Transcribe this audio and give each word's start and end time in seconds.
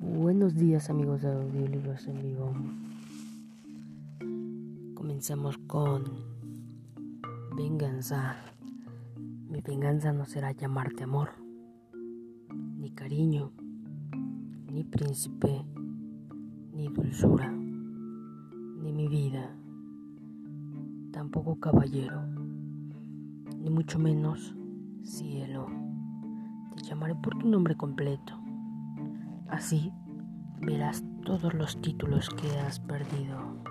Buenos 0.00 0.56
días 0.56 0.90
amigos 0.90 1.22
de 1.22 1.30
Audiolibros 1.30 2.08
en 2.08 2.20
Vivo. 2.20 2.52
Comencemos 4.96 5.56
con 5.68 6.02
venganza. 7.56 8.34
Mi 9.48 9.60
venganza 9.60 10.12
no 10.12 10.24
será 10.24 10.50
llamarte 10.50 11.04
amor, 11.04 11.28
ni 12.76 12.90
cariño, 12.90 13.52
ni 14.72 14.82
príncipe, 14.82 15.64
ni 16.72 16.88
dulzura, 16.88 17.48
ni 17.48 18.92
mi 18.92 19.06
vida, 19.06 19.56
tampoco 21.12 21.60
caballero, 21.60 22.20
ni 23.60 23.70
mucho 23.70 24.00
menos 24.00 24.56
cielo. 25.04 25.68
Te 26.74 26.82
llamaré 26.82 27.14
por 27.14 27.38
tu 27.38 27.48
nombre 27.48 27.76
completo. 27.76 28.45
Así 29.48 29.92
verás 30.60 31.04
todos 31.24 31.54
los 31.54 31.80
títulos 31.80 32.28
que 32.30 32.58
has 32.60 32.80
perdido. 32.80 33.62